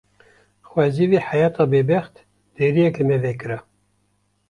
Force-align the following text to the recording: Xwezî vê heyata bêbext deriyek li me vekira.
Xwezî 0.69 1.05
vê 1.11 1.19
heyata 1.29 1.63
bêbext 1.71 2.15
deriyek 2.57 2.95
li 2.99 3.03
me 3.09 3.17
vekira. 3.23 3.59